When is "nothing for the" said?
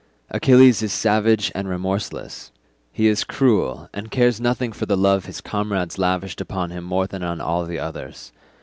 4.41-4.97